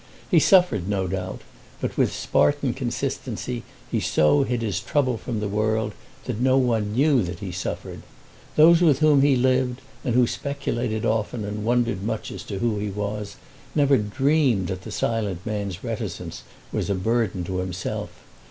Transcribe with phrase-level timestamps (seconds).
[0.31, 1.41] He suffered, no doubt;
[1.79, 3.61] but with Spartan consistency
[3.91, 5.93] he so hid his trouble from the world
[6.25, 8.01] that no one knew that he suffered.
[8.55, 12.79] Those with whom he lived, and who speculated often and wondered much as to who
[12.79, 13.35] he was,
[13.75, 16.41] never dreamed that the silent man's reticence
[16.71, 18.09] was a burden to himself.